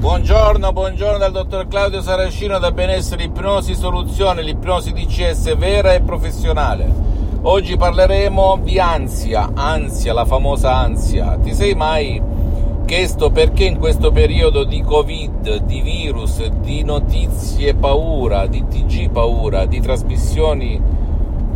[0.00, 6.90] Buongiorno, buongiorno dal dottor Claudio Saracino da Benessere Ipnosi Soluzione, l'ipnosi DCS vera e professionale.
[7.42, 11.36] Oggi parleremo di ansia, ansia, la famosa ansia.
[11.36, 12.18] Ti sei mai
[12.86, 19.66] chiesto perché in questo periodo di Covid, di virus, di notizie paura, di TG paura,
[19.66, 20.80] di trasmissioni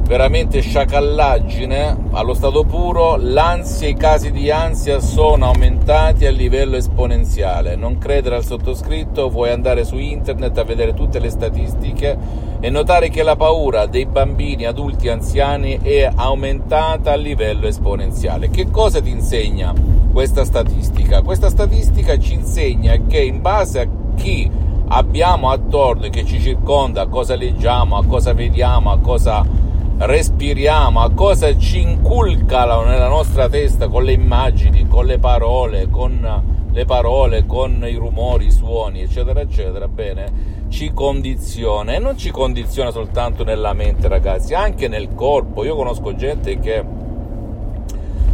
[0.06, 7.74] veramente sciacallaggine allo stato puro, l'ansia, i casi di ansia sono aumentati a livello esponenziale.
[7.74, 12.16] Non credere al sottoscritto, vuoi andare su internet a vedere tutte le statistiche
[12.60, 18.50] e notare che la paura dei bambini, adulti, anziani è aumentata a livello esponenziale.
[18.50, 19.72] Che cosa ti insegna
[20.12, 21.22] questa statistica?
[21.22, 24.50] Questa statistica ci insegna che in base a chi
[24.86, 29.62] abbiamo attorno e che ci circonda, a cosa leggiamo, a cosa vediamo, a cosa
[29.96, 36.42] respiriamo, a cosa ci inculcano nella nostra testa con le immagini, con le parole, con
[36.72, 41.94] le parole, con i rumori, i suoni, eccetera, eccetera, bene, ci condiziona.
[41.94, 45.64] E non ci condiziona soltanto nella mente, ragazzi, anche nel corpo.
[45.64, 46.84] Io conosco gente che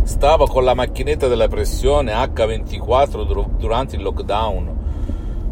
[0.04, 4.79] stava con la macchinetta della pressione H24 durante il lockdown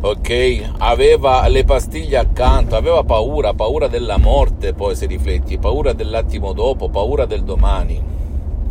[0.00, 0.70] ok?
[0.78, 6.88] Aveva le pastiglie accanto, aveva paura, paura della morte, poi se rifletti, paura dell'attimo dopo,
[6.88, 8.00] paura del domani.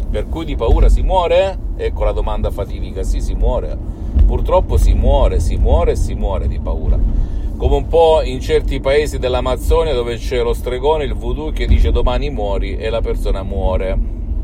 [0.09, 1.57] Per cui di paura si muore?
[1.75, 3.77] Ecco la domanda fatidica, sì, si muore.
[4.25, 6.97] Purtroppo si muore, si muore e si muore di paura.
[7.57, 11.91] Come un po' in certi paesi dell'Amazzonia dove c'è lo stregone, il voodoo che dice
[11.91, 13.97] domani muori e la persona muore,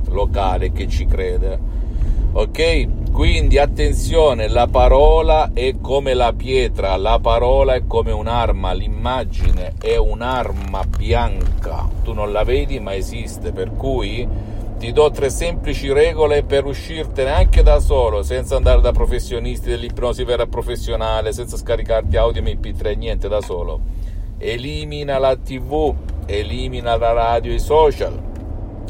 [0.10, 1.60] locale, che ci crede.
[2.34, 2.88] Ok?
[3.13, 9.97] Quindi attenzione, la parola è come la pietra, la parola è come un'arma, l'immagine è
[9.97, 14.28] un'arma bianca, tu non la vedi ma esiste, per cui
[14.79, 20.24] ti do tre semplici regole per uscirtene anche da solo, senza andare da professionisti dell'ipnosi
[20.24, 23.80] vera professionale, senza scaricarti audio MP3, niente da solo.
[24.40, 25.94] Elimina la TV,
[26.25, 28.31] elimina la radio e i social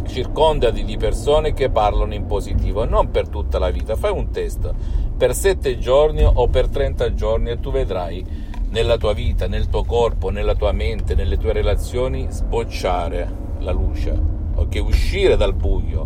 [0.06, 4.74] circondati di persone che parlano in positivo, non per tutta la vita, fai un test
[5.16, 8.26] per 7 giorni o per 30 giorni e tu vedrai
[8.70, 14.20] nella tua vita, nel tuo corpo, nella tua mente, nelle tue relazioni sbocciare la luce,
[14.56, 14.82] ok?
[14.84, 16.06] Uscire dal buio.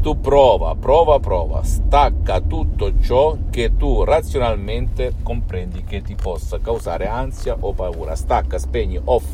[0.00, 7.06] Tu prova, prova, prova, stacca tutto ciò che tu razionalmente comprendi che ti possa causare
[7.06, 8.14] ansia o paura.
[8.14, 9.24] Stacca, spegni, off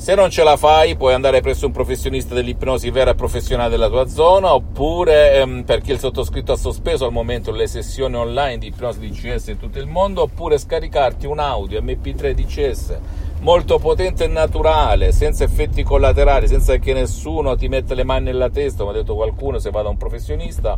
[0.00, 3.90] se non ce la fai, puoi andare presso un professionista dell'ipnosi vera e professionale della
[3.90, 8.68] tua zona, oppure ehm, perché il sottoscritto ha sospeso al momento le sessioni online di
[8.68, 12.98] ipnosi DCS in tutto il mondo, oppure scaricarti un audio MP3 DCS
[13.40, 18.50] molto potente e naturale, senza effetti collaterali, senza che nessuno ti metta le mani nella
[18.50, 20.76] testa, come ha detto qualcuno, se va da un professionista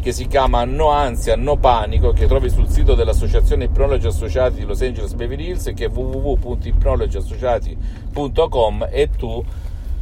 [0.00, 4.64] che si chiama No Ansia, No Panico, che trovi sul sito dell'Associazione Ipnologi Associati di
[4.64, 9.44] Los Angeles Beverly Hills, che è www.ipnologiassociati.com e tu,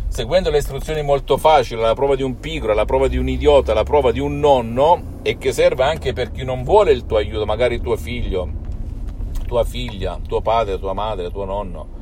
[0.07, 3.75] seguendo le istruzioni molto facili, la prova di un pigro, la prova di un idiota,
[3.75, 7.17] la prova di un nonno, e che serve anche per chi non vuole il tuo
[7.17, 8.47] aiuto, magari tuo figlio,
[9.47, 11.96] tua figlia, tuo padre, tua madre, tuo nonno.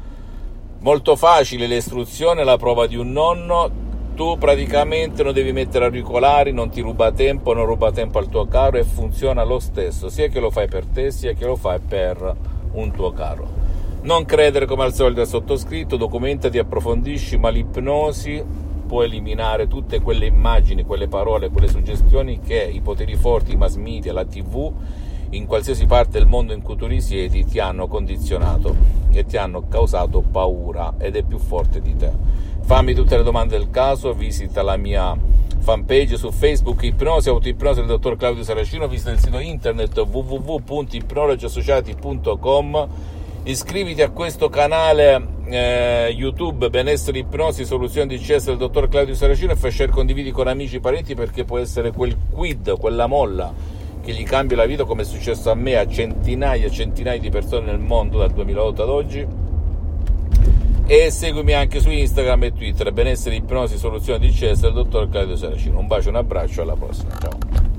[0.85, 3.71] Molto facile le istruzioni, la prova di un nonno,
[4.15, 8.47] tu praticamente non devi mettere auricolari, non ti ruba tempo, non ruba tempo al tuo
[8.47, 11.79] caro e funziona lo stesso, sia che lo fai per te, sia che lo fai
[11.79, 12.37] per
[12.73, 13.49] un tuo caro.
[14.03, 18.45] Non credere come al solito al sottoscritto, documentati, approfondisci, ma l'ipnosi
[18.87, 23.77] può eliminare tutte quelle immagini, quelle parole, quelle suggestioni che i poteri forti, i mass
[23.77, 24.71] media, la tv,
[25.37, 28.75] in qualsiasi parte del mondo in cui tu risiedi, ti hanno condizionato
[29.11, 32.11] e ti hanno causato paura ed è più forte di te.
[32.63, 35.17] Fammi tutte le domande del caso, visita la mia
[35.59, 42.89] fanpage su Facebook Ipnosi Autoipnosi del dottor Claudio Saracino, visita il sito internet www.ipnologiassociati.com
[43.45, 49.57] iscriviti a questo canale eh, YouTube Benessere Ipnosi Soluzioni DCS del dottor Claudio Saracino e
[49.57, 53.53] fai share condividi con amici e parenti perché può essere quel quid, quella molla
[54.05, 57.31] che gli cambia la vita come è successo a me, a centinaia e centinaia di
[57.31, 59.27] persone nel mondo dal 2008 ad oggi.
[60.87, 62.93] E seguimi anche su Instagram e Twitter.
[62.93, 65.79] Benessere ipnosi soluzione di del dottor Claudio Saracino.
[65.79, 67.17] Un bacio un abbraccio alla prossima.
[67.19, 67.74] Ciao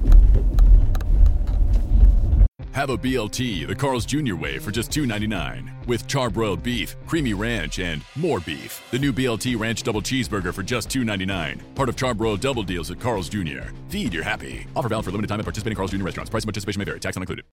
[2.75, 4.35] Have a BLT the Carl's Jr.
[4.35, 8.85] way for just $2.99 with charbroiled beef, creamy ranch, and more beef.
[8.91, 11.73] The new BLT Ranch Double Cheeseburger for just $2.99.
[11.73, 13.71] Part of charbroiled double deals at Carl's Jr.
[13.87, 14.67] Feed your happy.
[14.75, 16.03] Offer valid for limited time at participating Carl's Jr.
[16.03, 16.29] restaurants.
[16.29, 16.99] Price and participation may vary.
[16.99, 17.43] Tax not included.